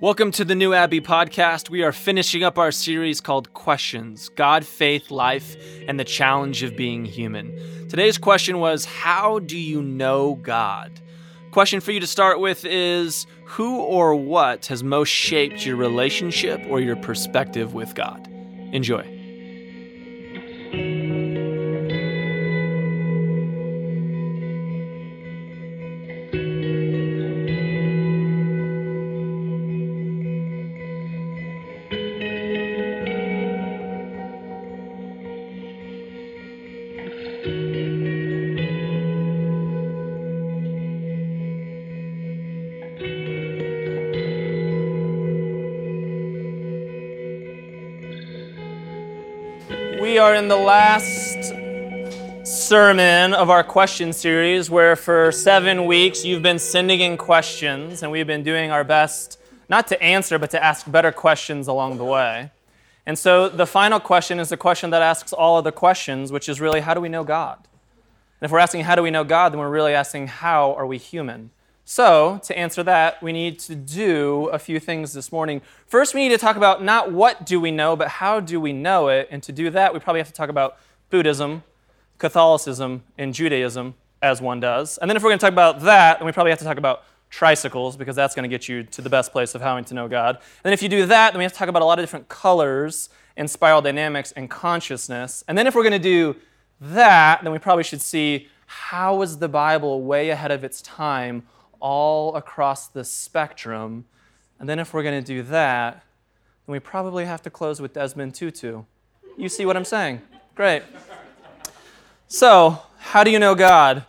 [0.00, 1.70] Welcome to the New Abbey podcast.
[1.70, 5.56] We are finishing up our series called Questions God, Faith, Life,
[5.88, 7.88] and the Challenge of Being Human.
[7.88, 11.00] Today's question was How do you know God?
[11.50, 16.60] Question for you to start with is Who or what has most shaped your relationship
[16.68, 18.28] or your perspective with God?
[18.72, 19.17] Enjoy.
[50.48, 51.52] In the last
[52.42, 58.10] sermon of our question series where for seven weeks you've been sending in questions and
[58.10, 62.04] we've been doing our best not to answer but to ask better questions along the
[62.04, 62.50] way.
[63.04, 66.48] And so the final question is the question that asks all of the questions, which
[66.48, 67.58] is really how do we know God?
[68.40, 70.86] And if we're asking how do we know God, then we're really asking how are
[70.86, 71.50] we human?
[71.90, 75.62] So, to answer that, we need to do a few things this morning.
[75.86, 78.74] First, we need to talk about not what do we know, but how do we
[78.74, 79.26] know it.
[79.30, 80.76] And to do that, we probably have to talk about
[81.08, 81.62] Buddhism,
[82.18, 84.98] Catholicism, and Judaism, as one does.
[84.98, 86.76] And then, if we're going to talk about that, then we probably have to talk
[86.76, 89.94] about tricycles, because that's going to get you to the best place of having to
[89.94, 90.34] know God.
[90.36, 92.02] And then, if you do that, then we have to talk about a lot of
[92.02, 95.42] different colors and spiral dynamics and consciousness.
[95.48, 96.36] And then, if we're going to do
[96.82, 101.44] that, then we probably should see how was the Bible way ahead of its time
[101.80, 104.04] all across the spectrum.
[104.58, 106.04] And then if we're going to do that,
[106.66, 108.82] then we probably have to close with Desmond Tutu.
[109.36, 110.20] You see what I'm saying?
[110.54, 110.82] Great.
[112.26, 114.04] So, how do you know God?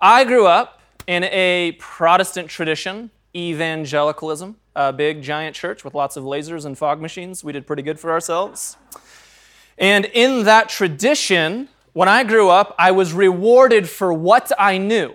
[0.00, 6.24] I grew up in a Protestant tradition, evangelicalism, a big giant church with lots of
[6.24, 7.44] lasers and fog machines.
[7.44, 8.76] We did pretty good for ourselves.
[9.78, 15.14] And in that tradition, when I grew up, I was rewarded for what I knew.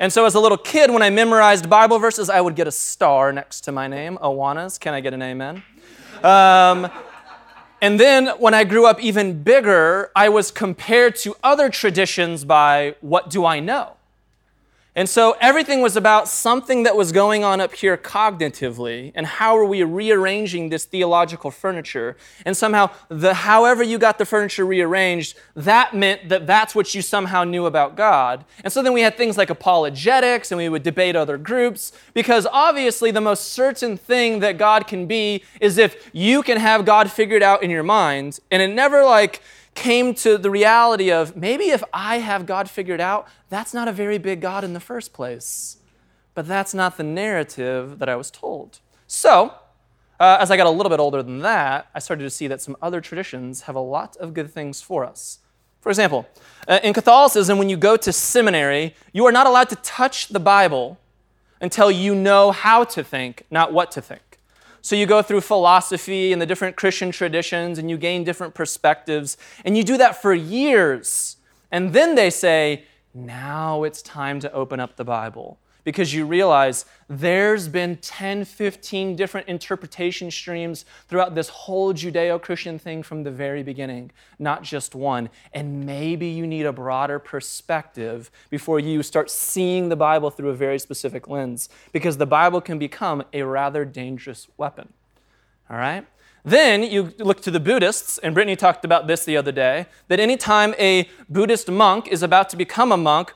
[0.00, 2.72] And so, as a little kid, when I memorized Bible verses, I would get a
[2.72, 4.78] star next to my name, Awanas.
[4.78, 5.62] Can I get an amen?
[6.22, 6.90] Um,
[7.80, 12.96] and then, when I grew up even bigger, I was compared to other traditions by
[13.02, 13.96] what do I know?
[14.96, 19.56] And so everything was about something that was going on up here cognitively and how
[19.56, 22.16] are we rearranging this theological furniture.
[22.46, 27.02] And somehow, the however you got the furniture rearranged, that meant that that's what you
[27.02, 28.44] somehow knew about God.
[28.62, 32.46] And so then we had things like apologetics and we would debate other groups because
[32.52, 37.10] obviously the most certain thing that God can be is if you can have God
[37.10, 38.38] figured out in your mind.
[38.52, 39.42] And it never like
[39.74, 43.92] came to the reality of maybe if I have God figured out, that's not a
[43.92, 45.78] very big God in the first place.
[46.34, 48.80] But that's not the narrative that I was told.
[49.06, 49.54] So,
[50.18, 52.60] uh, as I got a little bit older than that, I started to see that
[52.60, 55.38] some other traditions have a lot of good things for us.
[55.80, 56.26] For example,
[56.66, 60.40] uh, in Catholicism, when you go to seminary, you are not allowed to touch the
[60.40, 60.98] Bible
[61.60, 64.33] until you know how to think, not what to think.
[64.84, 69.38] So you go through philosophy and the different Christian traditions and you gain different perspectives.
[69.64, 71.38] And you do that for years.
[71.70, 72.84] And then they say,
[73.14, 79.14] now it's time to open up the Bible because you realize there's been 10, 15
[79.14, 84.94] different interpretation streams throughout this whole Judeo Christian thing from the very beginning, not just
[84.94, 85.28] one.
[85.52, 90.54] And maybe you need a broader perspective before you start seeing the Bible through a
[90.54, 94.92] very specific lens, because the Bible can become a rather dangerous weapon.
[95.70, 96.06] All right?
[96.44, 100.20] Then you look to the Buddhists, and Brittany talked about this the other day that
[100.20, 103.32] anytime a Buddhist monk is about to become a monk,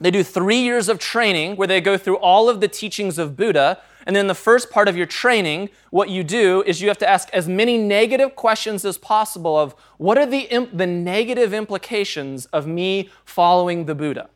[0.00, 3.36] they do three years of training where they go through all of the teachings of
[3.36, 3.80] Buddha.
[4.06, 7.08] And then the first part of your training, what you do is you have to
[7.08, 12.46] ask as many negative questions as possible of what are the, imp- the negative implications
[12.46, 14.28] of me following the Buddha?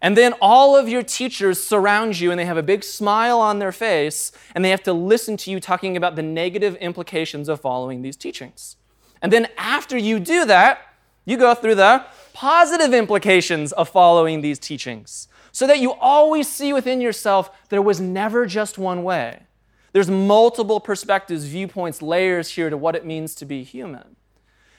[0.00, 3.58] And then all of your teachers surround you and they have a big smile on
[3.58, 7.60] their face and they have to listen to you talking about the negative implications of
[7.60, 8.76] following these teachings.
[9.20, 10.80] And then after you do that,
[11.24, 12.06] you go through the
[12.38, 18.00] positive implications of following these teachings so that you always see within yourself there was
[18.00, 19.42] never just one way.
[19.92, 24.14] There's multiple perspectives, viewpoints, layers here to what it means to be human.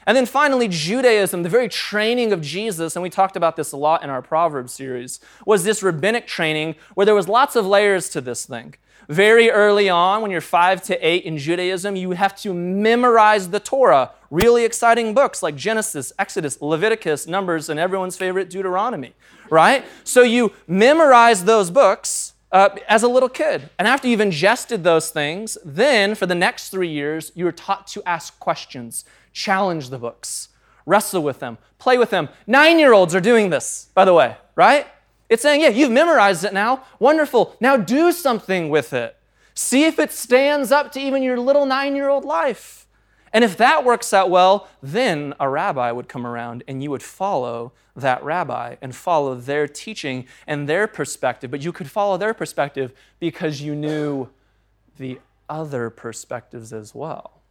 [0.08, 3.78] And then finally, Judaism, the very training of Jesus, and we talked about this a
[3.78, 8.08] lot in our Proverbs series, was this rabbinic training where there was lots of layers
[8.12, 8.76] to this thing.
[9.10, 13.60] Very early on, when you're five to eight in Judaism, you have to memorize the
[13.60, 14.12] Torah.
[14.32, 19.14] Really exciting books like Genesis, Exodus, Leviticus, Numbers, and everyone's favorite Deuteronomy,
[19.50, 19.84] right?
[20.04, 23.70] So you memorize those books, uh, as a little kid.
[23.78, 28.04] And after you've ingested those things, then for the next three years, you're taught to
[28.06, 30.50] ask questions, challenge the books,
[30.86, 32.30] wrestle with them, play with them.
[32.48, 34.88] Nine year olds are doing this, by the way, right?
[35.30, 36.84] It's saying, yeah, you've memorized it now.
[36.98, 37.56] Wonderful.
[37.60, 39.16] Now do something with it.
[39.54, 42.79] See if it stands up to even your little nine year old life.
[43.34, 47.04] And if that works out well, then a rabbi would come around and you would
[47.04, 51.52] follow that rabbi and follow their teaching and their perspective.
[51.52, 54.30] But you could follow their perspective because you knew
[54.98, 57.42] the other perspectives as well,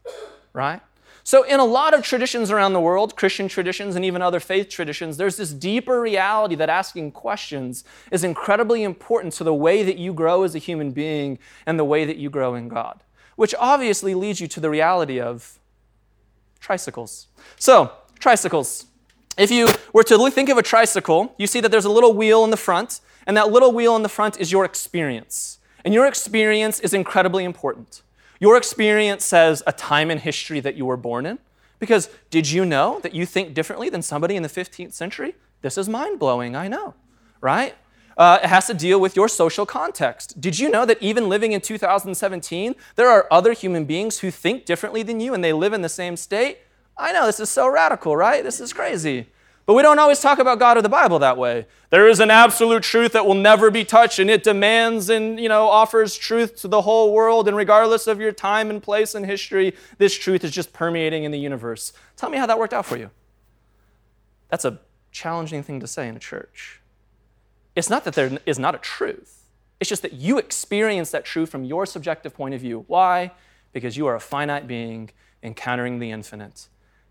[0.52, 0.80] right?
[1.24, 4.70] So, in a lot of traditions around the world, Christian traditions and even other faith
[4.70, 9.98] traditions, there's this deeper reality that asking questions is incredibly important to the way that
[9.98, 13.02] you grow as a human being and the way that you grow in God,
[13.36, 15.58] which obviously leads you to the reality of
[16.60, 17.28] tricycles.
[17.58, 18.86] So, tricycles.
[19.36, 22.44] If you were to think of a tricycle, you see that there's a little wheel
[22.44, 25.58] in the front, and that little wheel in the front is your experience.
[25.84, 28.02] And your experience is incredibly important.
[28.40, 31.38] Your experience says a time in history that you were born in.
[31.78, 35.36] Because did you know that you think differently than somebody in the 15th century?
[35.62, 36.94] This is mind blowing, I know,
[37.40, 37.74] right?
[38.18, 40.40] Uh, it has to deal with your social context.
[40.40, 44.66] Did you know that even living in 2017, there are other human beings who think
[44.66, 46.58] differently than you and they live in the same state?
[46.96, 48.42] I know, this is so radical, right?
[48.42, 49.28] This is crazy.
[49.66, 51.66] But we don't always talk about God or the Bible that way.
[51.90, 55.48] There is an absolute truth that will never be touched, and it demands and you
[55.48, 57.46] know offers truth to the whole world.
[57.46, 61.32] And regardless of your time and place in history, this truth is just permeating in
[61.32, 61.92] the universe.
[62.16, 63.10] Tell me how that worked out for you.
[64.48, 64.80] That's a
[65.12, 66.80] challenging thing to say in a church.
[67.78, 69.44] It's not that there is not a truth.
[69.78, 72.84] It's just that you experience that truth from your subjective point of view.
[72.88, 73.30] Why?
[73.72, 75.10] Because you are a finite being
[75.44, 76.66] encountering the infinite.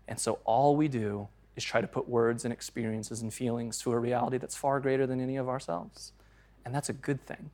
[0.06, 3.92] And so all we do is try to put words and experiences and feelings to
[3.92, 6.12] a reality that's far greater than any of ourselves.
[6.66, 7.48] And that's a good thing.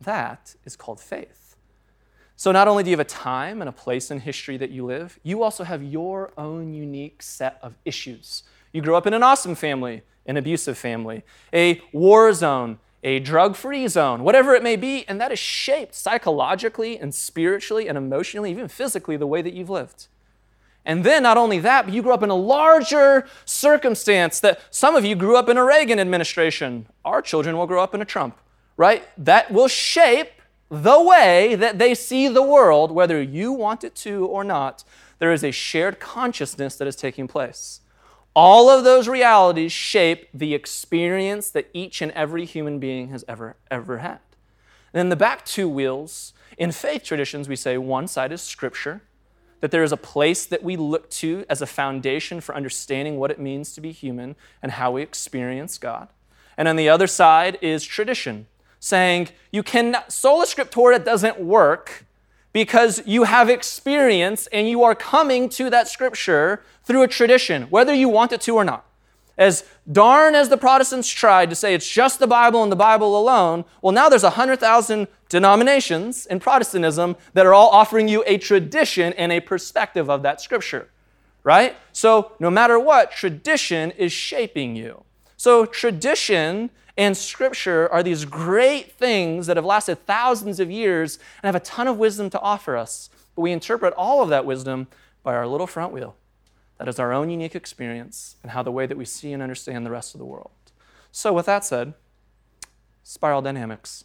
[0.00, 1.56] That is called faith.
[2.36, 4.86] So, not only do you have a time and a place in history that you
[4.86, 8.44] live, you also have your own unique set of issues.
[8.72, 13.56] You grow up in an awesome family, an abusive family, a war zone, a drug
[13.56, 18.50] free zone, whatever it may be, and that is shaped psychologically and spiritually and emotionally,
[18.50, 20.06] even physically, the way that you've lived.
[20.84, 24.96] And then, not only that, but you grew up in a larger circumstance that some
[24.96, 26.86] of you grew up in a Reagan administration.
[27.04, 28.36] Our children will grow up in a Trump,
[28.76, 29.04] right?
[29.16, 30.30] That will shape
[30.70, 34.82] the way that they see the world, whether you want it to or not.
[35.18, 37.80] There is a shared consciousness that is taking place.
[38.34, 43.56] All of those realities shape the experience that each and every human being has ever,
[43.70, 44.20] ever had.
[44.92, 49.02] And Then the back two wheels, in faith traditions, we say one side is Scripture
[49.62, 53.30] that there is a place that we look to as a foundation for understanding what
[53.30, 56.08] it means to be human and how we experience God.
[56.56, 58.48] And on the other side is tradition,
[58.80, 62.04] saying you cannot, sola scriptura doesn't work
[62.52, 67.94] because you have experience and you are coming to that scripture through a tradition, whether
[67.94, 68.84] you want it to or not.
[69.38, 73.18] As darn as the Protestants tried to say it's just the Bible and the Bible
[73.18, 79.14] alone, well, now there's 100,000 denominations in Protestantism that are all offering you a tradition
[79.14, 80.90] and a perspective of that scripture,
[81.44, 81.76] right?
[81.92, 85.04] So, no matter what, tradition is shaping you.
[85.38, 91.48] So, tradition and scripture are these great things that have lasted thousands of years and
[91.48, 93.08] have a ton of wisdom to offer us.
[93.34, 94.88] But we interpret all of that wisdom
[95.22, 96.16] by our little front wheel.
[96.78, 99.86] That is our own unique experience and how the way that we see and understand
[99.86, 100.50] the rest of the world.
[101.10, 101.94] So, with that said,
[103.02, 104.04] spiral dynamics.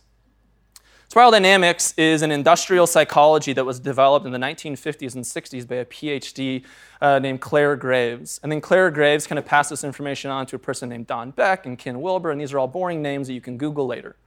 [1.09, 5.75] Spiral dynamics is an industrial psychology that was developed in the 1950s and 60s by
[5.75, 6.65] a PhD
[6.99, 8.41] uh, named Clare Graves.
[8.43, 11.31] And then Clare Graves kind of passed this information on to a person named Don
[11.31, 14.17] Beck and Ken Wilber, and these are all boring names that you can Google later.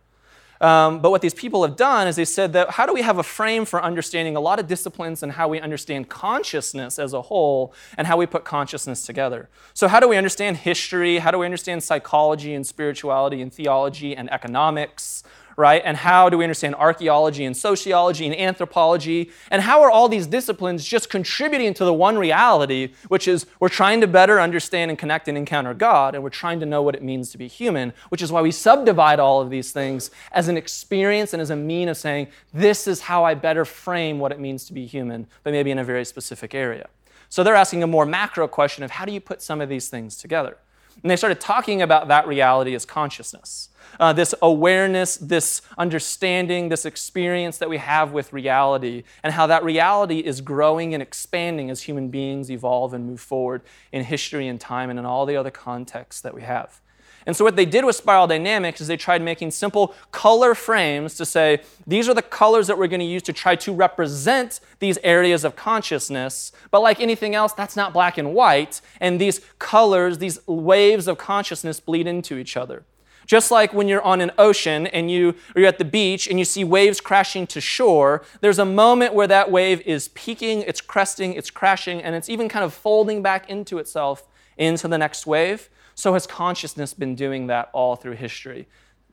[0.63, 3.19] Um, but what these people have done is they said that how do we have
[3.19, 7.23] a frame for understanding a lot of disciplines and how we understand consciousness as a
[7.23, 9.51] whole and how we put consciousness together?
[9.73, 11.19] So, how do we understand history?
[11.19, 15.25] How do we understand psychology and spirituality and theology and economics?
[15.57, 15.83] Right?
[15.85, 19.31] And how do we understand archaeology and sociology and anthropology?
[19.51, 23.69] And how are all these disciplines just contributing to the one reality, which is we're
[23.69, 26.95] trying to better understand and connect and encounter God, and we're trying to know what
[26.95, 30.49] it means to be human, which is why we subdivide all of these things as
[30.49, 34.33] an experience and as a mean of saying, this is how I better frame what
[34.33, 36.89] it means to be human, but maybe in a very specific area.
[37.29, 39.89] So they're asking a more macro question of how do you put some of these
[39.89, 40.57] things together?
[41.03, 43.69] And they started talking about that reality as consciousness.
[43.99, 49.65] Uh, this awareness, this understanding, this experience that we have with reality, and how that
[49.65, 54.61] reality is growing and expanding as human beings evolve and move forward in history and
[54.61, 56.81] time and in all the other contexts that we have.
[57.27, 61.15] And so, what they did with Spiral Dynamics is they tried making simple color frames
[61.17, 64.61] to say, these are the colors that we're going to use to try to represent
[64.79, 66.53] these areas of consciousness.
[66.71, 68.81] But like anything else, that's not black and white.
[69.01, 72.85] And these colors, these waves of consciousness bleed into each other.
[73.27, 76.39] Just like when you're on an ocean and you, or you're at the beach and
[76.39, 80.81] you see waves crashing to shore, there's a moment where that wave is peaking, it's
[80.81, 85.29] cresting, it's crashing, and it's even kind of folding back into itself into the next
[85.29, 85.69] wave.
[85.95, 88.69] So has consciousness been doing that all through history.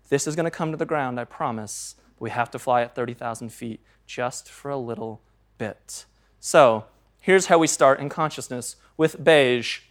[0.09, 1.95] This is going to come to the ground, I promise.
[2.19, 5.21] We have to fly at 30,000 feet just for a little
[5.57, 6.05] bit.
[6.39, 6.85] So
[7.19, 9.81] here's how we start in consciousness with beige.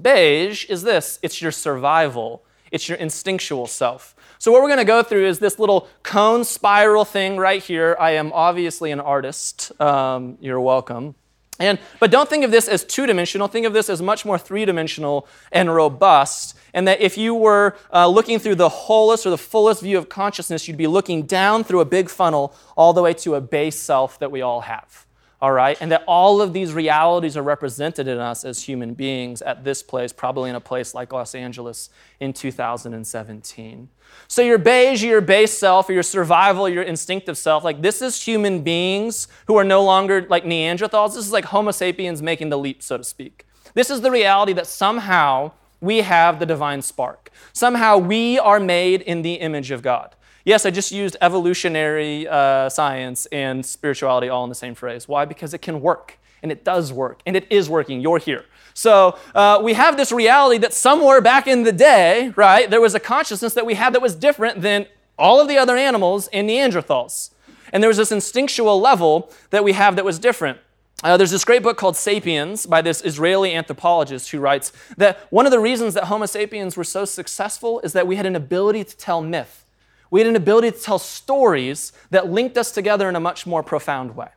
[0.00, 4.14] Beige is this it's your survival, it's your instinctual self.
[4.38, 7.96] So, what we're going to go through is this little cone spiral thing right here.
[7.98, 9.72] I am obviously an artist.
[9.80, 11.14] Um, you're welcome.
[11.58, 14.38] And, but don't think of this as two dimensional, think of this as much more
[14.38, 16.56] three dimensional and robust.
[16.72, 20.08] And that if you were uh, looking through the wholest or the fullest view of
[20.08, 23.76] consciousness, you'd be looking down through a big funnel all the way to a base
[23.76, 25.07] self that we all have
[25.40, 25.76] all right?
[25.80, 29.82] And that all of these realities are represented in us as human beings at this
[29.82, 33.88] place, probably in a place like Los Angeles in 2017.
[34.26, 38.20] So your beige, your base self, or your survival, your instinctive self, like this is
[38.22, 41.14] human beings who are no longer like Neanderthals.
[41.14, 43.46] This is like Homo sapiens making the leap, so to speak.
[43.74, 47.30] This is the reality that somehow we have the divine spark.
[47.52, 50.16] Somehow we are made in the image of God.
[50.44, 55.08] Yes, I just used evolutionary uh, science and spirituality all in the same phrase.
[55.08, 55.24] Why?
[55.24, 58.00] Because it can work, and it does work, and it is working.
[58.00, 58.44] You're here.
[58.74, 62.94] So uh, we have this reality that somewhere back in the day, right, there was
[62.94, 64.86] a consciousness that we had that was different than
[65.18, 67.30] all of the other animals in Neanderthals.
[67.72, 70.58] And there was this instinctual level that we have that was different.
[71.02, 75.46] Uh, there's this great book called Sapiens by this Israeli anthropologist who writes that one
[75.46, 78.82] of the reasons that Homo sapiens were so successful is that we had an ability
[78.84, 79.64] to tell myth.
[80.10, 83.62] We had an ability to tell stories that linked us together in a much more
[83.62, 84.28] profound way.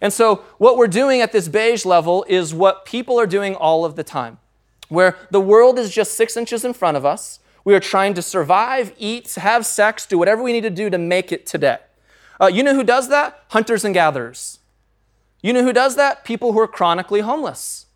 [0.00, 3.84] And so, what we're doing at this beige level is what people are doing all
[3.84, 4.38] of the time,
[4.88, 7.40] where the world is just six inches in front of us.
[7.64, 10.98] We are trying to survive, eat, have sex, do whatever we need to do to
[10.98, 11.78] make it today.
[12.40, 13.42] Uh, you know who does that?
[13.48, 14.60] Hunters and gatherers.
[15.42, 16.24] You know who does that?
[16.24, 17.86] People who are chronically homeless.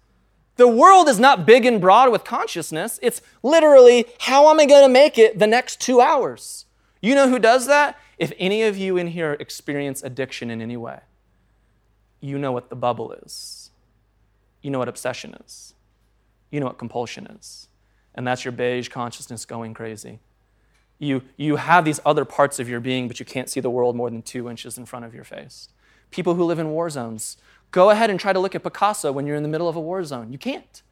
[0.57, 2.99] The world is not big and broad with consciousness.
[3.03, 6.67] It's literally, how am I going to make it the next two hours?
[7.03, 7.99] You know who does that?
[8.17, 11.01] If any of you in here experience addiction in any way,
[12.21, 13.71] you know what the bubble is.
[14.63, 15.75] You know what obsession is.
[16.51, 17.69] You know what compulsion is.
[18.15, 20.21] And that's your beige consciousness going crazy.
[21.01, 23.97] You, you have these other parts of your being, but you can't see the world
[23.97, 25.69] more than two inches in front of your face.
[26.13, 27.37] People who live in war zones,
[27.73, 29.81] go ahead and try to look at Picasso when you're in the middle of a
[29.81, 30.31] war zone.
[30.31, 30.83] You can't.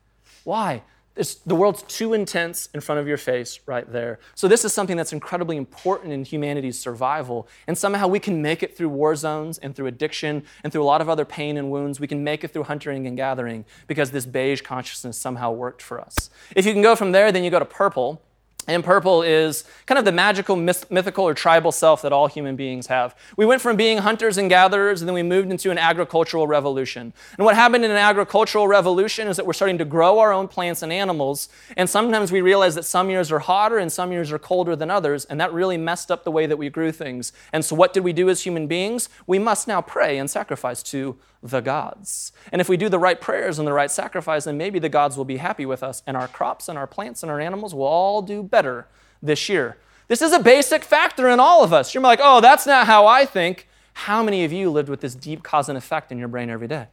[0.43, 0.83] Why?
[1.17, 4.21] It's, the world's too intense in front of your face right there.
[4.35, 7.49] So, this is something that's incredibly important in humanity's survival.
[7.67, 10.85] And somehow we can make it through war zones and through addiction and through a
[10.85, 11.99] lot of other pain and wounds.
[11.99, 16.01] We can make it through hunting and gathering because this beige consciousness somehow worked for
[16.01, 16.31] us.
[16.55, 18.23] If you can go from there, then you go to purple.
[18.69, 22.87] And purple is kind of the magical, mythical, or tribal self that all human beings
[22.89, 23.17] have.
[23.37, 27.13] We went from being hunters and gatherers, and then we moved into an agricultural revolution.
[27.39, 30.47] And what happened in an agricultural revolution is that we're starting to grow our own
[30.47, 31.49] plants and animals.
[31.77, 34.91] And sometimes we realize that some years are hotter and some years are colder than
[34.91, 37.33] others, and that really messed up the way that we grew things.
[37.53, 39.09] And so, what did we do as human beings?
[39.27, 42.33] We must now pray and sacrifice to the gods.
[42.53, 45.17] And if we do the right prayers and the right sacrifice, then maybe the gods
[45.17, 47.85] will be happy with us, and our crops and our plants and our animals will
[47.85, 48.87] all do better
[49.23, 49.77] this year.
[50.09, 51.95] This is a basic factor in all of us.
[51.95, 53.69] You're like, oh, that's not how I think.
[53.93, 56.69] How many of you lived with this deep cause and effect in your brain every
[56.69, 56.89] day?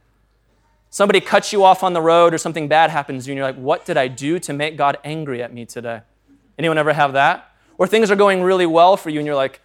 [0.90, 3.46] Somebody cuts you off on the road or something bad happens to you, and you're
[3.46, 6.00] like, what did I do to make God angry at me today?
[6.58, 7.52] Anyone ever have that?
[7.76, 9.60] Or things are going really well for you, and you're like,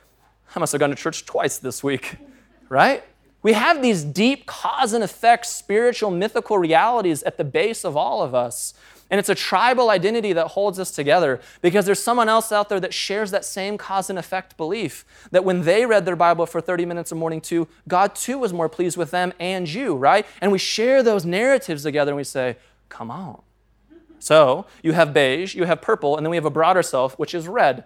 [0.56, 2.18] I must have gone to church twice this week,
[2.70, 3.04] right?
[3.44, 8.24] We have these deep cause and effect, spiritual, mythical realities at the base of all
[8.24, 8.74] of us.
[9.12, 12.80] And it's a tribal identity that holds us together because there's someone else out there
[12.80, 15.06] that shares that same cause and effect belief.
[15.30, 18.54] That when they read their Bible for 30 minutes a morning too, God too was
[18.54, 20.26] more pleased with them and you, right?
[20.42, 22.58] And we share those narratives together and we say,
[22.90, 23.42] come on.
[24.20, 27.36] So you have beige, you have purple, and then we have a broader self, which
[27.36, 27.84] is red.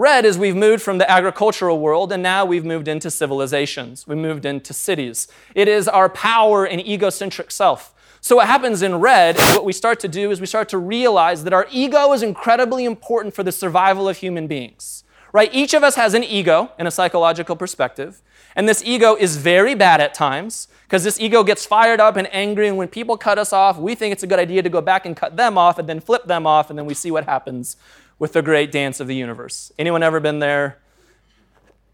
[0.00, 4.06] Red is we've moved from the agricultural world and now we've moved into civilizations.
[4.06, 5.28] We moved into cities.
[5.54, 7.92] It is our power and egocentric self.
[8.22, 10.78] So, what happens in red is what we start to do is we start to
[10.78, 15.04] realize that our ego is incredibly important for the survival of human beings.
[15.34, 15.50] Right?
[15.52, 18.22] Each of us has an ego in a psychological perspective.
[18.56, 22.26] And this ego is very bad at times because this ego gets fired up and
[22.34, 22.68] angry.
[22.68, 25.04] And when people cut us off, we think it's a good idea to go back
[25.04, 26.70] and cut them off and then flip them off.
[26.70, 27.76] And then we see what happens
[28.20, 29.72] with the great dance of the universe.
[29.76, 30.78] Anyone ever been there?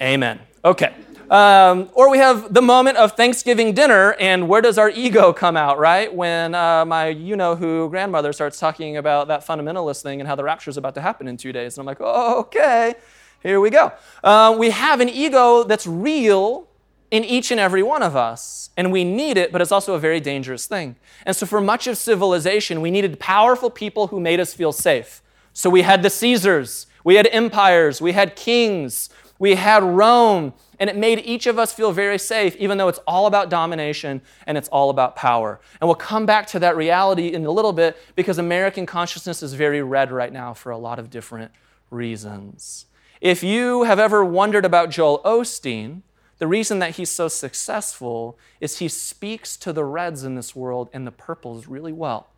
[0.03, 0.41] Amen.
[0.63, 0.93] Okay.
[1.31, 5.57] Um, or we have the moment of Thanksgiving dinner, and where does our ego come
[5.57, 6.13] out, right?
[6.13, 10.35] When uh, my you know who grandmother starts talking about that fundamentalist thing and how
[10.35, 11.77] the rapture is about to happen in two days.
[11.77, 12.95] And I'm like, oh, okay,
[13.43, 13.93] here we go.
[14.23, 16.69] Uh, we have an ego that's real
[17.11, 19.99] in each and every one of us, and we need it, but it's also a
[19.99, 20.97] very dangerous thing.
[21.25, 25.23] And so, for much of civilization, we needed powerful people who made us feel safe.
[25.57, 29.09] So, we had the Caesars, we had empires, we had kings,
[29.39, 32.99] we had Rome, and it made each of us feel very safe, even though it's
[33.07, 35.59] all about domination and it's all about power.
[35.81, 39.55] And we'll come back to that reality in a little bit because American consciousness is
[39.55, 41.53] very red right now for a lot of different
[41.91, 42.85] reasons.
[43.23, 46.03] If you have ever wondered about Joel Osteen,
[46.37, 50.91] the reason that he's so successful is he speaks to the reds in this world
[50.93, 52.29] and the purples really well.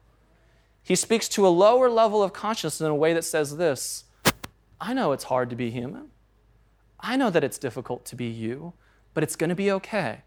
[0.82, 4.04] He speaks to a lower level of consciousness in a way that says this
[4.80, 6.10] I know it's hard to be human.
[7.00, 8.72] I know that it's difficult to be you,
[9.14, 10.22] but it's going to be okay.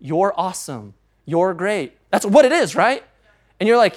[0.00, 0.94] You're awesome.
[1.24, 1.96] You're great.
[2.10, 3.02] That's what it is, right?
[3.58, 3.96] And you're like,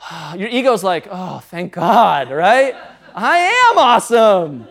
[0.36, 2.74] your ego's like, oh, thank God, right?
[3.14, 4.68] I am awesome.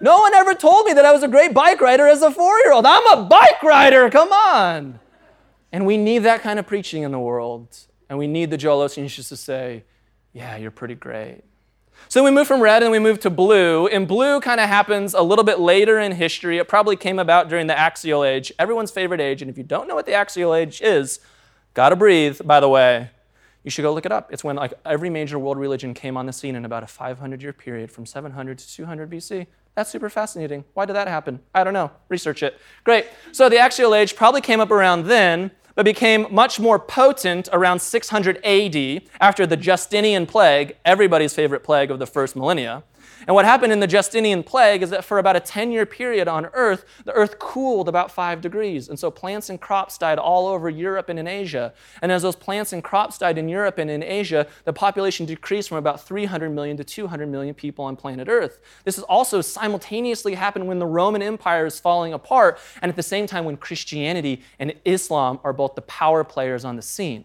[0.00, 2.58] No one ever told me that I was a great bike rider as a four
[2.64, 2.86] year old.
[2.86, 4.98] I'm a bike rider, come on.
[5.72, 7.76] And we need that kind of preaching in the world.
[8.10, 9.84] And we need the just to say,
[10.32, 11.42] yeah, you're pretty great.
[12.08, 13.86] So we move from red and we move to blue.
[13.86, 16.58] And blue kind of happens a little bit later in history.
[16.58, 19.42] It probably came about during the Axial Age, everyone's favorite age.
[19.42, 21.20] And if you don't know what the Axial Age is,
[21.72, 23.10] gotta breathe, by the way,
[23.62, 24.32] you should go look it up.
[24.32, 27.42] It's when like every major world religion came on the scene in about a 500
[27.42, 29.46] year period from 700 to 200 BC.
[29.76, 30.64] That's super fascinating.
[30.74, 31.38] Why did that happen?
[31.54, 31.92] I don't know.
[32.08, 32.58] Research it.
[32.82, 33.06] Great.
[33.30, 37.80] So the Axial Age probably came up around then but became much more potent around
[37.80, 42.82] 600 AD after the Justinian plague, everybody's favorite plague of the first millennia.
[43.26, 46.28] And what happened in the Justinian plague is that for about a 10 year period
[46.28, 48.88] on Earth, the Earth cooled about five degrees.
[48.88, 51.72] And so plants and crops died all over Europe and in Asia.
[52.02, 55.68] And as those plants and crops died in Europe and in Asia, the population decreased
[55.68, 58.60] from about 300 million to 200 million people on planet Earth.
[58.84, 63.02] This has also simultaneously happened when the Roman Empire is falling apart, and at the
[63.02, 67.24] same time when Christianity and Islam are both the power players on the scene.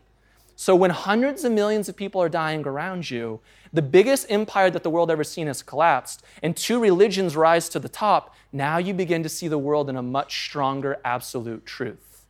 [0.58, 3.42] So when hundreds of millions of people are dying around you,
[3.76, 7.80] the biggest empire that the world ever seen has collapsed, and two religions rise to
[7.80, 12.26] the top, now you begin to see the world in a much stronger absolute truth.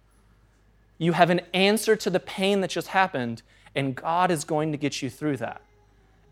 [0.98, 3.44] You have an answer to the pain that just happened,
[3.76, 5.62] and God is going to get you through that.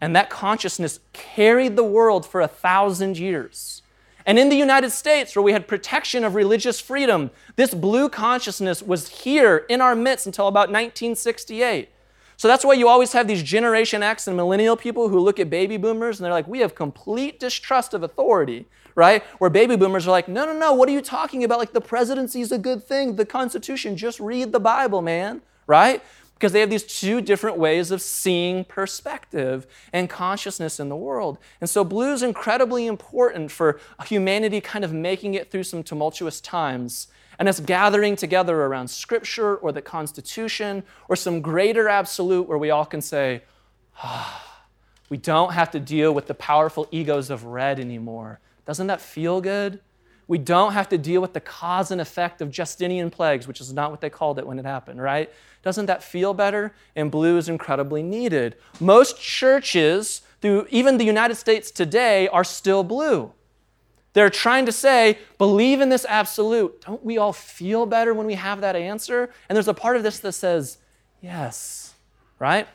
[0.02, 3.84] And that consciousness carried the world for a thousand years.
[4.26, 8.82] And in the United States, where we had protection of religious freedom, this blue consciousness
[8.82, 11.89] was here in our midst until about 1968.
[12.43, 15.49] So that's why you always have these Generation X and millennial people who look at
[15.49, 19.23] baby boomers and they're like, we have complete distrust of authority, right?
[19.38, 21.58] Where baby boomers are like, no, no, no, what are you talking about?
[21.58, 26.03] Like the presidency is a good thing, the Constitution, just read the Bible, man, right?
[26.34, 31.38] Because they have these two different ways of seeing perspective and consciousness in the world.
[31.62, 36.41] And so blue is incredibly important for humanity kind of making it through some tumultuous
[36.41, 37.08] times
[37.39, 42.69] and us gathering together around Scripture or the Constitution or some greater absolute where we
[42.69, 43.43] all can say,
[43.98, 44.62] ah,
[45.10, 48.39] we don't have to deal with the powerful egos of red anymore.
[48.65, 49.80] Doesn't that feel good?
[50.28, 53.74] We don't have to deal with the cause and effect of Justinian plagues, which is
[53.74, 55.30] not what they called it when it happened, right?
[55.63, 56.74] Doesn't that feel better?
[56.96, 58.56] And blue is incredibly needed.
[58.80, 63.34] Most churches, through even the United States today, are still blue.
[64.13, 66.82] They're trying to say, believe in this absolute.
[66.82, 69.32] Don't we all feel better when we have that answer?
[69.49, 70.78] And there's a part of this that says,
[71.21, 71.95] yes,
[72.39, 72.67] right?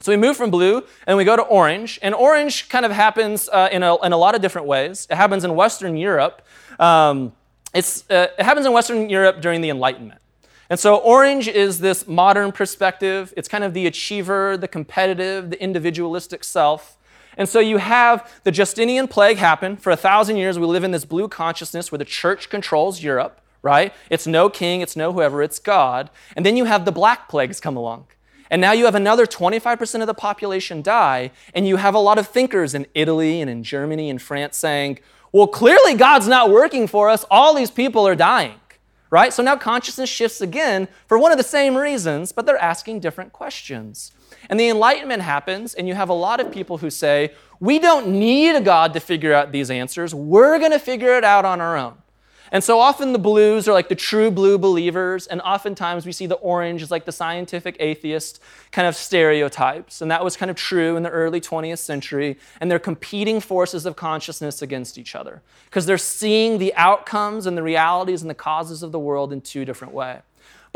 [0.00, 1.98] So we move from blue and we go to orange.
[2.02, 5.06] And orange kind of happens uh, in, a, in a lot of different ways.
[5.10, 6.42] It happens in Western Europe.
[6.78, 7.32] Um,
[7.74, 10.20] it's, uh, it happens in Western Europe during the Enlightenment.
[10.68, 13.32] And so orange is this modern perspective.
[13.36, 16.96] It's kind of the achiever, the competitive, the individualistic self.
[17.36, 19.76] And so you have the Justinian plague happen.
[19.76, 23.40] For a thousand years, we live in this blue consciousness where the church controls Europe,
[23.62, 23.92] right?
[24.08, 26.10] It's no king, it's no whoever, it's God.
[26.34, 28.06] And then you have the black plagues come along.
[28.50, 32.18] And now you have another 25% of the population die, and you have a lot
[32.18, 35.00] of thinkers in Italy and in Germany and France saying,
[35.32, 37.24] well, clearly God's not working for us.
[37.30, 38.60] All these people are dying,
[39.10, 39.32] right?
[39.32, 43.32] So now consciousness shifts again for one of the same reasons, but they're asking different
[43.32, 44.12] questions.
[44.48, 48.08] And the Enlightenment happens, and you have a lot of people who say, We don't
[48.08, 50.14] need a God to figure out these answers.
[50.14, 51.98] We're going to figure it out on our own.
[52.52, 56.26] And so often the blues are like the true blue believers, and oftentimes we see
[56.26, 60.00] the orange as like the scientific atheist kind of stereotypes.
[60.00, 62.38] And that was kind of true in the early 20th century.
[62.60, 67.56] And they're competing forces of consciousness against each other because they're seeing the outcomes and
[67.56, 70.20] the realities and the causes of the world in two different ways.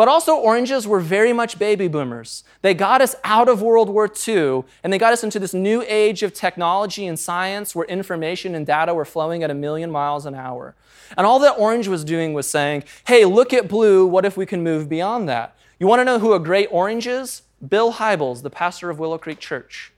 [0.00, 2.42] But also, oranges were very much baby boomers.
[2.62, 5.84] They got us out of World War II, and they got us into this new
[5.86, 10.24] age of technology and science where information and data were flowing at a million miles
[10.24, 10.74] an hour.
[11.18, 14.46] And all that orange was doing was saying, hey, look at blue, what if we
[14.46, 15.54] can move beyond that?
[15.78, 17.42] You want to know who a great orange is?
[17.68, 19.92] Bill Hybels, the pastor of Willow Creek Church.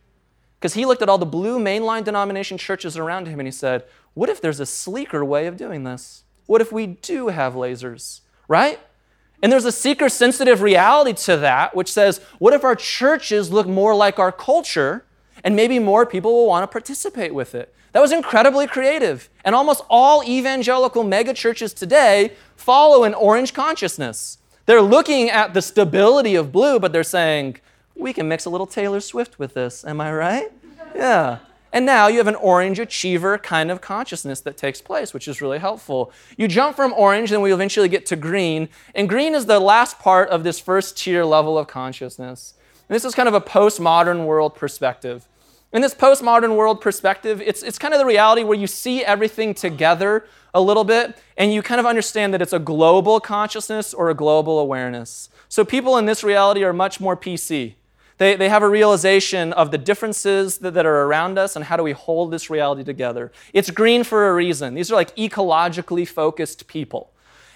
[0.58, 3.84] Because he looked at all the blue mainline denomination churches around him and he said,
[4.14, 6.24] what if there's a sleeker way of doing this?
[6.46, 8.80] What if we do have lasers, right?
[9.42, 13.66] And there's a seeker sensitive reality to that, which says, what if our churches look
[13.66, 15.04] more like our culture
[15.42, 17.74] and maybe more people will want to participate with it?
[17.90, 19.28] That was incredibly creative.
[19.44, 24.38] And almost all evangelical megachurches today follow an orange consciousness.
[24.66, 27.58] They're looking at the stability of blue, but they're saying,
[27.96, 29.84] we can mix a little Taylor Swift with this.
[29.84, 30.52] Am I right?
[30.94, 31.38] Yeah.
[31.72, 35.40] And now you have an orange achiever kind of consciousness that takes place, which is
[35.40, 36.12] really helpful.
[36.36, 38.68] You jump from orange, then we eventually get to green.
[38.94, 42.54] And green is the last part of this first tier level of consciousness.
[42.88, 45.26] And this is kind of a postmodern world perspective.
[45.72, 49.54] In this postmodern world perspective, it's, it's kind of the reality where you see everything
[49.54, 54.10] together a little bit and you kind of understand that it's a global consciousness or
[54.10, 55.30] a global awareness.
[55.48, 57.76] So people in this reality are much more PC.
[58.22, 61.76] They, they have a realization of the differences that, that are around us and how
[61.76, 63.32] do we hold this reality together.
[63.52, 64.74] It's green for a reason.
[64.74, 67.10] These are like ecologically focused people.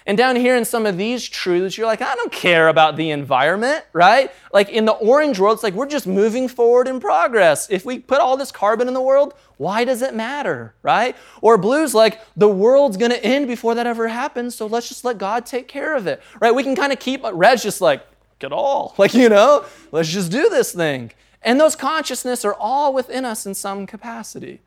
[0.05, 3.11] And down here in some of these truths, you're like, I don't care about the
[3.11, 4.29] environment, right?
[4.51, 7.69] Like in the orange world, it's like we're just moving forward in progress.
[7.69, 11.15] If we put all this carbon in the world, why does it matter, right?
[11.41, 15.17] Or blue's like the world's gonna end before that ever happens, so let's just let
[15.17, 16.53] God take care of it, right?
[16.53, 18.05] We can kind of keep, uh, red's just like,
[18.43, 18.93] at all.
[18.97, 21.11] Like, you know, let's just do this thing.
[21.41, 24.59] And those consciousness are all within us in some capacity.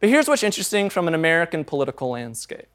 [0.00, 2.68] But here's what's interesting from an American political landscape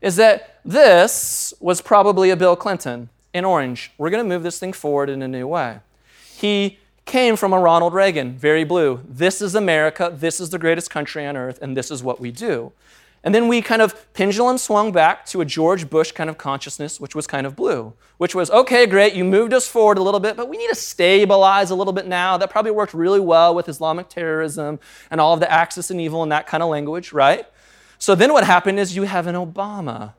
[0.00, 3.92] is that this was probably a Bill Clinton in orange.
[3.98, 5.80] We're going to move this thing forward in a new way.
[6.36, 9.00] He came from a Ronald Reagan, very blue.
[9.06, 12.30] This is America, this is the greatest country on earth, and this is what we
[12.30, 12.72] do.
[13.22, 16.98] And then we kind of pendulum swung back to a George Bush kind of consciousness,
[16.98, 20.20] which was kind of blue, which was okay, great, you moved us forward a little
[20.20, 22.38] bit, but we need to stabilize a little bit now.
[22.38, 24.80] That probably worked really well with Islamic terrorism
[25.10, 27.46] and all of the axis and evil and that kind of language, right?
[27.98, 30.14] So then what happened is you have an Obama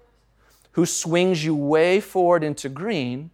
[0.74, 3.32] who swings you way forward into green.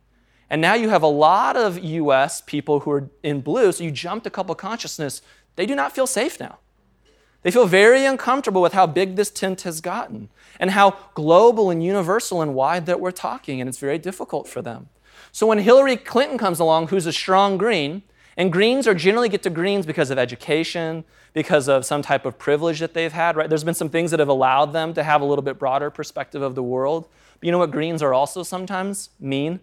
[0.50, 3.92] And now you have a lot of US people who are in blue, so you
[3.92, 5.22] jumped a couple consciousness.
[5.58, 6.60] They do not feel safe now.
[7.44, 11.84] They feel very uncomfortable with how big this tent has gotten and how global and
[11.84, 14.90] universal and wide that we're talking, and it's very difficult for them.
[15.32, 18.04] So when Hillary Clinton comes along, who's a strong green,
[18.36, 22.38] and greens are generally get to greens because of education, because of some type of
[22.38, 23.50] privilege that they've had, right?
[23.50, 26.42] There's been some things that have allowed them to have a little bit broader perspective
[26.42, 27.08] of the world.
[27.40, 29.10] But you know what greens are also sometimes?
[29.20, 29.60] Mean.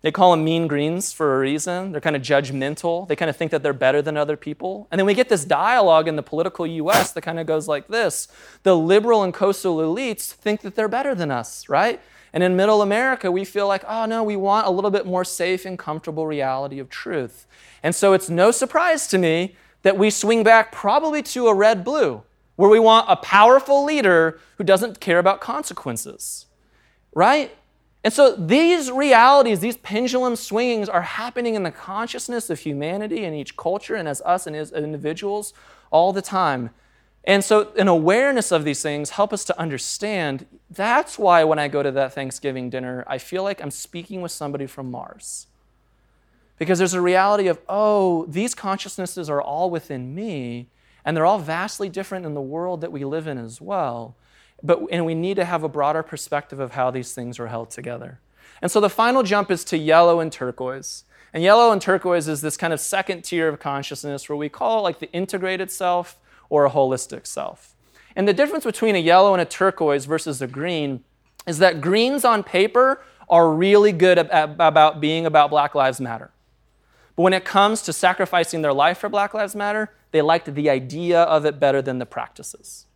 [0.00, 1.90] They call them mean greens for a reason.
[1.90, 3.08] They're kind of judgmental.
[3.08, 4.86] They kind of think that they're better than other people.
[4.90, 7.88] And then we get this dialogue in the political US that kind of goes like
[7.88, 8.28] this
[8.62, 12.00] The liberal and coastal elites think that they're better than us, right?
[12.32, 15.24] And in middle America, we feel like, oh no, we want a little bit more
[15.24, 17.46] safe and comfortable reality of truth.
[17.82, 21.84] And so it's no surprise to me that we swing back probably to a red
[21.84, 22.22] blue,
[22.56, 26.46] where we want a powerful leader who doesn't care about consequences,
[27.14, 27.56] right?
[28.04, 33.34] And so these realities, these pendulum swingings are happening in the consciousness of humanity and
[33.34, 35.52] each culture and as us and as individuals
[35.90, 36.70] all the time.
[37.24, 40.46] And so an awareness of these things help us to understand.
[40.70, 44.32] That's why when I go to that Thanksgiving dinner, I feel like I'm speaking with
[44.32, 45.46] somebody from Mars.
[46.56, 50.68] Because there's a reality of, oh, these consciousnesses are all within me,
[51.04, 54.16] and they're all vastly different in the world that we live in as well.
[54.62, 57.70] But, and we need to have a broader perspective of how these things are held
[57.70, 58.20] together.
[58.60, 61.04] And so the final jump is to yellow and turquoise.
[61.32, 64.80] And yellow and turquoise is this kind of second tier of consciousness where we call
[64.80, 66.18] it like the integrated self
[66.48, 67.76] or a holistic self.
[68.16, 71.04] And the difference between a yellow and a turquoise versus a green
[71.46, 76.30] is that greens on paper are really good about being about Black Lives Matter.
[77.14, 80.70] But when it comes to sacrificing their life for Black Lives Matter, they liked the
[80.70, 82.86] idea of it better than the practices.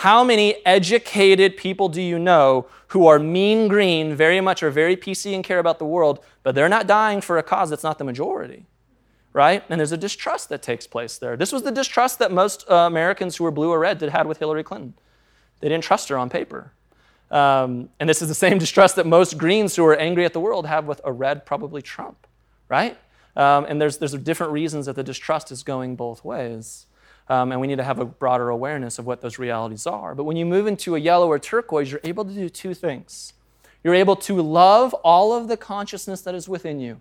[0.00, 4.96] How many educated people do you know who are mean green, very much are very
[4.96, 7.98] PC and care about the world, but they're not dying for a cause that's not
[7.98, 8.64] the majority?
[9.34, 9.62] Right?
[9.68, 11.36] And there's a distrust that takes place there.
[11.36, 14.26] This was the distrust that most uh, Americans who were blue or red did had
[14.26, 14.94] with Hillary Clinton.
[15.60, 16.72] They didn't trust her on paper.
[17.30, 20.40] Um, and this is the same distrust that most Greens who are angry at the
[20.40, 22.26] world have with a red, probably Trump,
[22.70, 22.96] right?
[23.36, 26.86] Um, and there's, there's different reasons that the distrust is going both ways.
[27.30, 30.16] Um, and we need to have a broader awareness of what those realities are.
[30.16, 33.34] But when you move into a yellow or turquoise, you're able to do two things.
[33.84, 37.00] You're able to love all of the consciousness that is within you,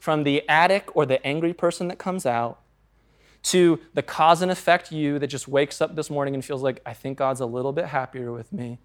[0.00, 2.58] from the addict or the angry person that comes out
[3.44, 6.82] to the cause and effect you that just wakes up this morning and feels like,
[6.84, 8.78] I think God's a little bit happier with me,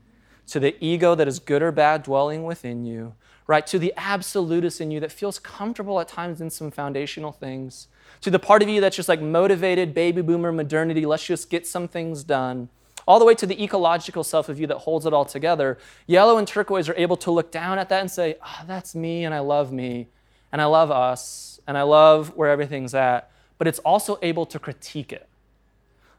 [0.48, 3.16] to the ego that is good or bad dwelling within you,
[3.48, 3.66] right?
[3.68, 7.88] To the absolutist in you that feels comfortable at times in some foundational things,
[8.22, 11.68] to the part of you that's just like motivated baby boomer modernity, let's just get
[11.68, 12.70] some things done,
[13.08, 15.78] all the way to the ecological self of you that holds it all together.
[16.08, 19.24] Yellow and turquoise are able to look down at that and say, oh, that's me
[19.24, 20.08] and I love me
[20.52, 24.58] and I love us and I love where everything's at, but it's also able to
[24.58, 25.30] critique it.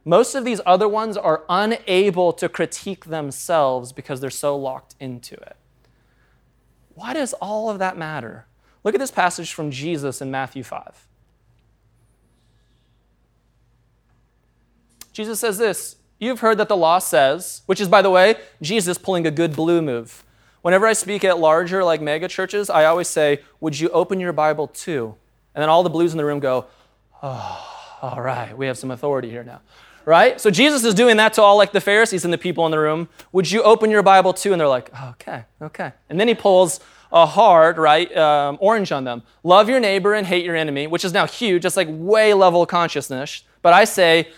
[0.05, 5.35] Most of these other ones are unable to critique themselves because they're so locked into
[5.35, 5.57] it.
[6.97, 8.47] Why does all of that matter?
[8.83, 11.07] Look at this passage from Jesus in Matthew 5.
[15.13, 18.97] Jesus says this You've heard that the law says, which is, by the way, Jesus
[18.97, 20.25] pulling a good blue move.
[20.63, 24.33] Whenever I speak at larger, like mega churches, I always say, Would you open your
[24.33, 25.15] Bible too?
[25.55, 26.65] And then all the blues in the room go,
[27.23, 29.61] Oh, all right, we have some authority here now.
[30.07, 30.40] Right?
[30.40, 32.79] So Jesus is doing that to all like the Pharisees and the people in the
[32.79, 33.09] room.
[33.33, 34.53] Would you open your Bible too?
[34.53, 35.92] And they're like, oh, Okay, okay.
[36.09, 36.81] And then he pulls
[37.12, 39.25] a hard, right, um, orange on them.
[39.42, 41.64] Love your neighbor and hate your enemy, which is now huge.
[41.64, 43.42] It's like way level consciousness.
[43.62, 44.29] But I say,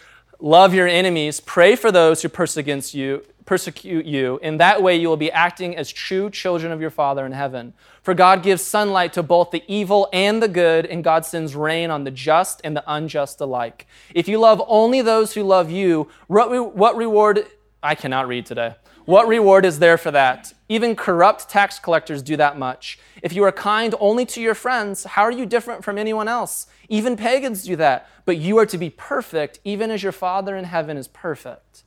[0.40, 4.38] Love your enemies, pray for those who persecute you, persecute you.
[4.42, 7.72] In that way, you will be acting as true children of your Father in heaven.
[8.02, 11.90] For God gives sunlight to both the evil and the good, and God sends rain
[11.90, 13.86] on the just and the unjust alike.
[14.14, 17.46] If you love only those who love you, what reward?
[17.82, 18.74] I cannot read today.
[19.06, 20.52] What reward is there for that?
[20.68, 22.98] Even corrupt tax collectors do that much.
[23.22, 26.66] If you are kind only to your friends, how are you different from anyone else?
[26.90, 28.10] Even pagans do that.
[28.26, 31.84] But you are to be perfect, even as your Father in heaven is perfect.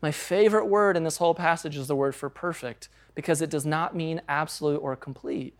[0.00, 3.66] My favorite word in this whole passage is the word for perfect because it does
[3.66, 5.56] not mean absolute or complete.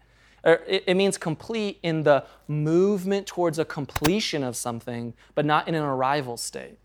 [0.46, 5.74] Er, it means complete in the movement towards a completion of something, but not in
[5.74, 6.78] an arrival state.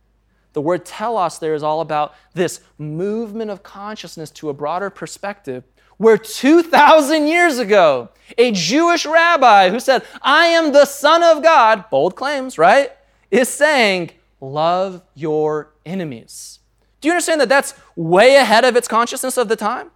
[0.54, 5.64] The word telos there is all about this movement of consciousness to a broader perspective
[5.98, 11.90] where 2,000 years ago, a Jewish rabbi who said, I am the Son of God,
[11.92, 12.92] bold claims, right,
[13.30, 14.10] is saying,
[14.40, 16.61] Love your enemies.
[17.02, 19.90] Do you understand that that's way ahead of its consciousness of the time?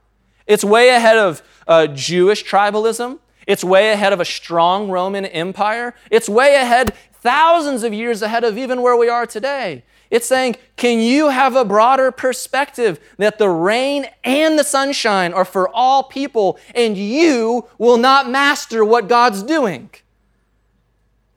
[0.48, 3.20] It's way ahead of uh, Jewish tribalism.
[3.48, 5.94] It's way ahead of a strong Roman Empire.
[6.10, 9.84] It's way ahead, thousands of years ahead of even where we are today.
[10.12, 15.46] It's saying, can you have a broader perspective that the rain and the sunshine are
[15.46, 19.90] for all people and you will not master what God's doing?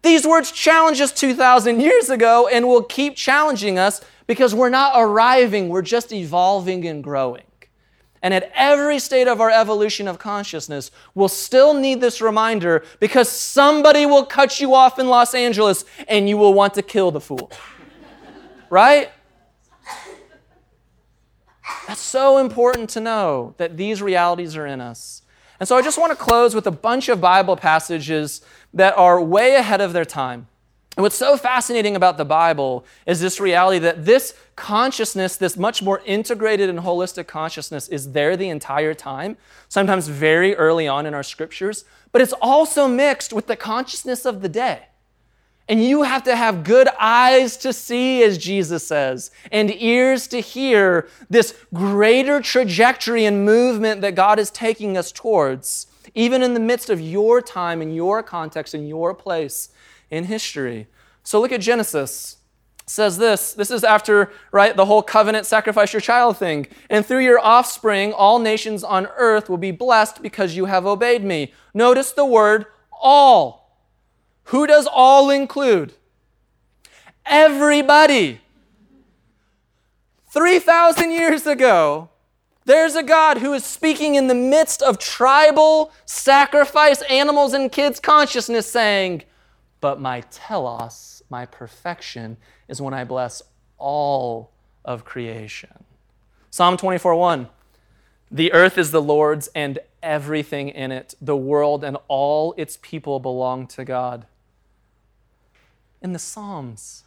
[0.03, 4.93] These words challenged us 2,000 years ago and will keep challenging us because we're not
[4.95, 7.43] arriving, we're just evolving and growing.
[8.23, 13.29] And at every state of our evolution of consciousness, we'll still need this reminder because
[13.29, 17.21] somebody will cut you off in Los Angeles and you will want to kill the
[17.21, 17.51] fool
[18.71, 19.11] right?
[21.87, 25.23] That's so important to know that these realities are in us.
[25.61, 28.43] And so I just want to close with a bunch of Bible passages
[28.75, 30.49] that are way ahead of their time.
[30.99, 35.81] And what's so fascinating about the Bible is this reality that this consciousness, this much
[35.81, 39.37] more integrated and holistic consciousness, is there the entire time,
[39.69, 44.43] sometimes very early on in our scriptures, but it's also mixed with the consciousness of
[44.43, 44.87] the day.
[45.69, 50.41] And you have to have good eyes to see, as Jesus says, and ears to
[50.41, 56.61] hear this greater trajectory and movement that God is taking us towards, even in the
[56.61, 59.69] midst of your time and your context and your place
[60.11, 60.87] in history.
[61.23, 62.37] So look at Genesis.
[62.83, 67.05] It says this this is after right the whole covenant sacrifice your child thing and
[67.05, 71.53] through your offspring all nations on earth will be blessed because you have obeyed me
[71.75, 73.59] notice the word all
[74.49, 75.93] who does all include?
[77.27, 78.41] Everybody.
[80.31, 82.09] 3,000 years ago,
[82.65, 88.01] there's a God who is speaking in the midst of tribal sacrifice, animals and kids
[88.01, 89.23] consciousness, saying,
[89.81, 92.37] But my telos, my perfection,
[92.69, 93.43] is when I bless
[93.79, 94.51] all
[94.85, 95.85] of creation.
[96.51, 97.49] Psalm 24 1.
[98.31, 103.21] The earth is the Lord's and everything in it, the world and all its people
[103.21, 104.27] belong to God
[106.01, 107.05] in the Psalms.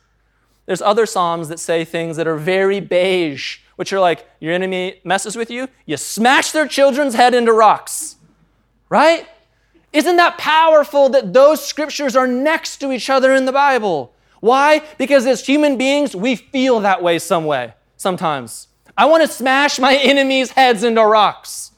[0.66, 5.02] There's other Psalms that say things that are very beige, which are like, your enemy
[5.04, 8.18] messes with you, you smash their children's head into rocks,
[8.90, 9.28] right?
[9.94, 14.14] Isn't that powerful that those scriptures are next to each other in the Bible?
[14.40, 14.84] Why?
[14.98, 18.68] Because as human beings, we feel that way some way, sometimes.
[18.98, 21.72] I want to smash my enemies' heads into rocks.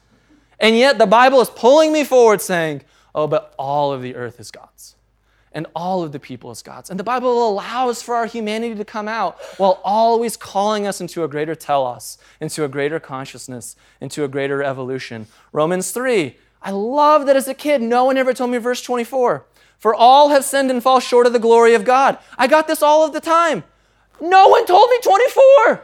[0.59, 4.39] And yet the Bible is pulling me forward saying, oh, but all of the earth
[4.39, 4.95] is God's.
[5.51, 6.89] And all of the people is God's.
[6.89, 11.23] And the Bible allows for our humanity to come out while always calling us into
[11.23, 15.27] a greater telos, into a greater consciousness, into a greater evolution.
[15.51, 16.37] Romans 3.
[16.63, 19.45] I love that as a kid, no one ever told me verse 24.
[19.77, 22.17] For all have sinned and fall short of the glory of God.
[22.37, 23.65] I got this all of the time.
[24.21, 25.83] No one told me 24.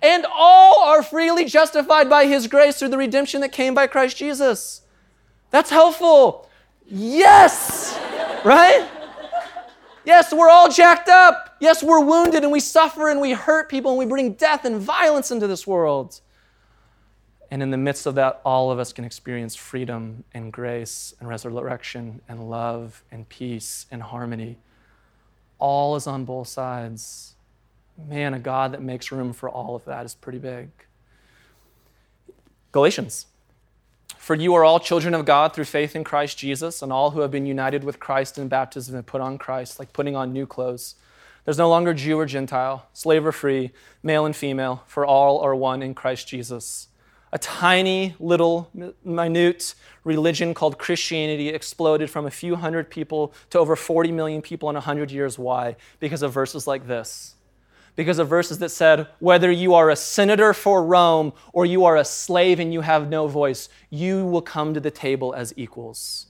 [0.00, 4.16] And all are freely justified by his grace through the redemption that came by Christ
[4.16, 4.82] Jesus.
[5.50, 6.48] That's helpful.
[6.86, 7.98] Yes!
[8.44, 8.88] Right?
[10.04, 11.56] Yes, we're all jacked up.
[11.60, 14.80] Yes, we're wounded and we suffer and we hurt people and we bring death and
[14.80, 16.20] violence into this world.
[17.50, 21.28] And in the midst of that, all of us can experience freedom and grace and
[21.28, 24.58] resurrection and love and peace and harmony.
[25.58, 27.34] All is on both sides.
[27.96, 30.68] Man, a God that makes room for all of that is pretty big.
[32.70, 33.26] Galatians.
[34.18, 37.20] For you are all children of God through faith in Christ Jesus, and all who
[37.20, 40.46] have been united with Christ in baptism have put on Christ, like putting on new
[40.46, 40.96] clothes.
[41.44, 43.70] There's no longer Jew or Gentile, slave or free,
[44.02, 46.88] male and female, for all are one in Christ Jesus
[47.32, 48.70] a tiny little
[49.04, 54.68] minute religion called Christianity exploded from a few hundred people to over 40 million people
[54.70, 55.38] in 100 years.
[55.38, 55.76] Why?
[56.00, 57.34] Because of verses like this.
[57.96, 61.96] Because of verses that said, whether you are a senator for Rome or you are
[61.96, 66.27] a slave and you have no voice, you will come to the table as equals.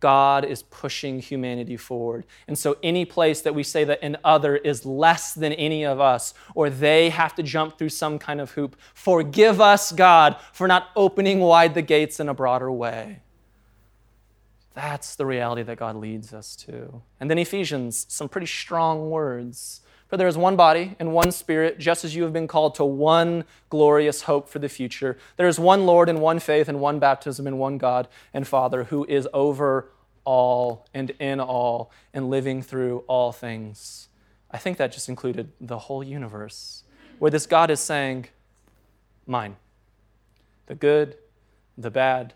[0.00, 2.24] God is pushing humanity forward.
[2.46, 6.00] And so, any place that we say that an other is less than any of
[6.00, 10.68] us, or they have to jump through some kind of hoop, forgive us, God, for
[10.68, 13.20] not opening wide the gates in a broader way.
[14.74, 17.02] That's the reality that God leads us to.
[17.18, 19.80] And then Ephesians, some pretty strong words.
[20.08, 22.84] For there is one body and one spirit, just as you have been called to
[22.84, 25.18] one glorious hope for the future.
[25.36, 28.84] There is one Lord and one faith and one baptism and one God and Father
[28.84, 29.90] who is over
[30.24, 34.08] all and in all and living through all things.
[34.50, 36.84] I think that just included the whole universe,
[37.18, 38.28] where this God is saying,
[39.26, 39.56] Mine.
[40.66, 41.16] The good,
[41.76, 42.32] the bad,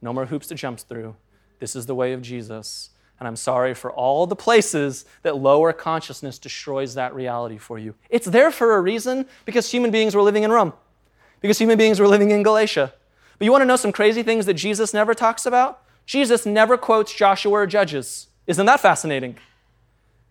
[0.00, 1.16] no more hoops to jump through.
[1.58, 2.90] This is the way of Jesus.
[3.18, 7.94] And I'm sorry for all the places that lower consciousness destroys that reality for you.
[8.10, 10.72] It's there for a reason because human beings were living in Rome,
[11.40, 12.92] because human beings were living in Galatia.
[13.38, 15.82] But you want to know some crazy things that Jesus never talks about?
[16.06, 18.28] Jesus never quotes Joshua or Judges.
[18.46, 19.36] Isn't that fascinating?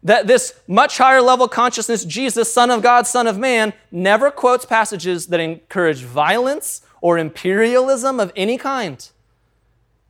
[0.03, 4.65] That this much higher level consciousness, Jesus, Son of God, Son of Man, never quotes
[4.65, 9.09] passages that encourage violence or imperialism of any kind.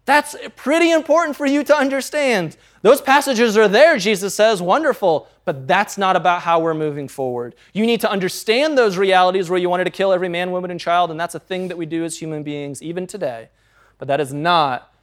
[0.07, 2.55] That's pretty important for you to understand.
[2.81, 7.55] Those passages are there, Jesus says, wonderful, but that's not about how we're moving forward.
[7.73, 10.79] You need to understand those realities where you wanted to kill every man, woman, and
[10.79, 13.49] child, and that's a thing that we do as human beings even today.
[13.97, 14.93] But that is not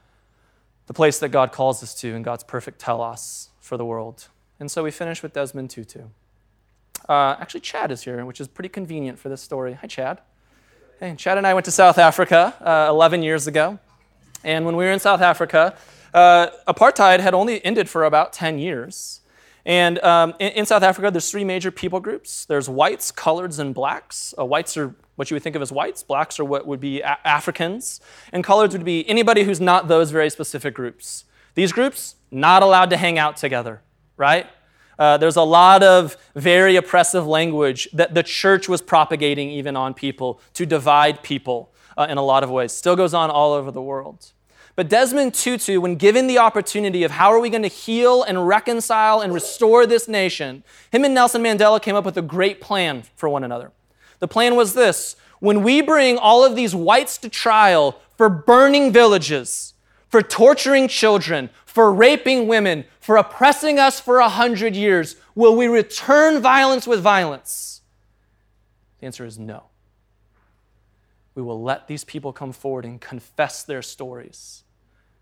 [0.87, 4.29] the place that God calls us to in God's perfect telos for the world.
[4.59, 6.05] And so we finish with Desmond Tutu.
[7.07, 9.73] Uh, actually, Chad is here, which is pretty convenient for this story.
[9.73, 10.21] Hi, Chad.
[10.99, 13.77] Hey, Chad and I went to South Africa uh, 11 years ago.
[14.45, 15.75] And when we were in South Africa,
[16.13, 19.21] uh, apartheid had only ended for about 10 years.
[19.65, 22.45] And um, in, in, South Africa, there's three major people groups.
[22.45, 24.35] There's whites, coloreds, and blacks.
[24.37, 26.03] Uh, whites are what you would think of as whites.
[26.03, 27.99] Blacks are what would be a- Africans.
[28.31, 31.25] And coloreds would be anybody who's not those very specific groups.
[31.55, 33.81] These groups, not allowed to hang out together,
[34.15, 34.45] right?
[34.99, 39.95] Uh, there's a lot of very oppressive language that the church was propagating even on
[39.95, 42.71] people to divide people uh, in a lot of ways.
[42.71, 44.31] Still goes on all over the world.
[44.75, 48.45] But Desmond Tutu, when given the opportunity of how are we going to heal and
[48.45, 53.03] reconcile and restore this nation, him and Nelson Mandela came up with a great plan
[53.15, 53.71] for one another.
[54.19, 58.91] The plan was this when we bring all of these whites to trial for burning
[58.91, 59.73] villages,
[60.09, 65.67] for torturing children, for raping women, for oppressing us for a hundred years, will we
[65.67, 67.81] return violence with violence?
[68.99, 69.65] The answer is no.
[71.33, 74.64] We will let these people come forward and confess their stories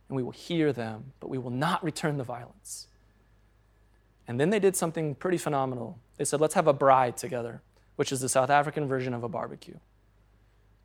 [0.10, 2.88] and we will hear them, but we will not return the violence.
[4.28, 5.99] And then they did something pretty phenomenal.
[6.18, 7.62] They said, let's have a braai together,
[7.95, 9.78] which is the South African version of a barbecue.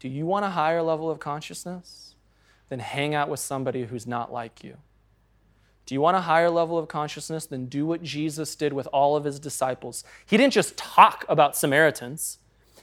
[0.01, 2.15] Do you want a higher level of consciousness?
[2.69, 4.77] Then hang out with somebody who's not like you.
[5.87, 7.47] Do you want a higher level of consciousness?
[7.47, 10.05] Then do what Jesus did with all of his disciples.
[10.27, 12.39] He didn't just talk about Samaritans.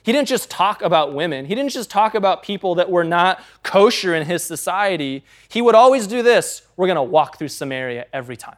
[0.05, 1.45] He didn't just talk about women.
[1.45, 5.23] He didn't just talk about people that were not kosher in his society.
[5.49, 8.57] He would always do this we're going to walk through Samaria every time.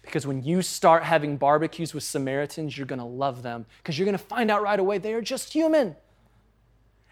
[0.00, 4.06] Because when you start having barbecues with Samaritans, you're going to love them because you're
[4.06, 5.94] going to find out right away they are just human.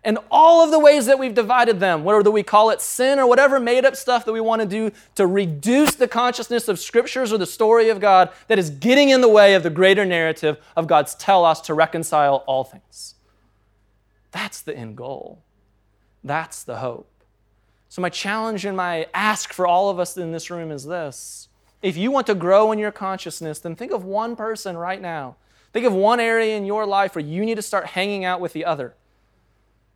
[0.03, 3.27] And all of the ways that we've divided them, whether we call it sin or
[3.27, 7.31] whatever made up stuff that we want to do to reduce the consciousness of scriptures
[7.31, 10.57] or the story of God that is getting in the way of the greater narrative
[10.77, 13.17] of God's telos to reconcile all things.
[14.31, 15.43] That's the end goal.
[16.23, 17.11] That's the hope.
[17.89, 21.49] So, my challenge and my ask for all of us in this room is this.
[21.81, 25.37] If you want to grow in your consciousness, then think of one person right now.
[25.73, 28.53] Think of one area in your life where you need to start hanging out with
[28.53, 28.95] the other.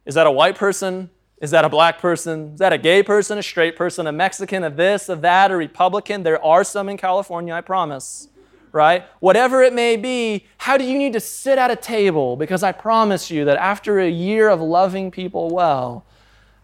[0.06, 1.10] Is that a white person?
[1.40, 2.52] Is that a black person?
[2.52, 5.56] Is that a gay person, a straight person, a Mexican, a this, a that, a
[5.56, 6.22] Republican?
[6.22, 8.28] There are some in California, I promise
[8.72, 9.04] right?
[9.20, 12.36] Whatever it may be, how do you need to sit at a table?
[12.36, 16.04] Because I promise you that after a year of loving people well,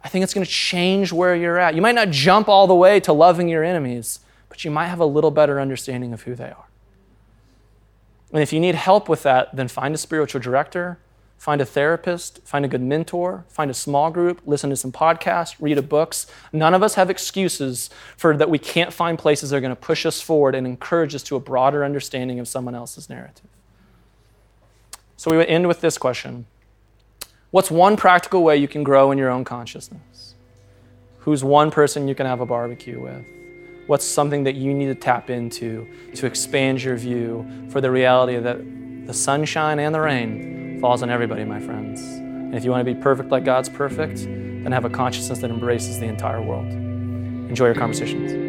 [0.02, 1.74] I think it's going to change where you're at.
[1.74, 5.00] You might not jump all the way to loving your enemies, but you might have
[5.00, 6.64] a little better understanding of who they are.
[8.32, 10.98] And if you need help with that, then find a spiritual director,
[11.39, 15.55] Find a therapist, find a good mentor, find a small group, listen to some podcasts,
[15.61, 16.26] read a books.
[16.53, 19.76] None of us have excuses for that we can't find places that are going to
[19.76, 23.47] push us forward and encourage us to a broader understanding of someone else's narrative.
[25.16, 26.47] So we would end with this question
[27.51, 30.34] What's one practical way you can grow in your own consciousness?
[31.20, 33.24] Who's one person you can have a barbecue with?
[33.86, 38.36] What's something that you need to tap into to expand your view for the reality
[38.36, 42.00] that the sunshine and the rain falls on everybody, my friends.
[42.02, 45.50] And if you want to be perfect like God's perfect, then have a consciousness that
[45.50, 46.66] embraces the entire world.
[46.66, 48.48] Enjoy your conversations.